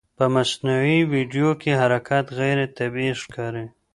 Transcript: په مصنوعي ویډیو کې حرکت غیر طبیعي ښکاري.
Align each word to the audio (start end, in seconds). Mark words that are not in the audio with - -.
په 0.17 0.25
مصنوعي 0.35 0.99
ویډیو 1.13 1.49
کې 1.61 1.71
حرکت 1.81 2.25
غیر 2.39 2.57
طبیعي 2.77 3.13
ښکاري. 3.21 3.65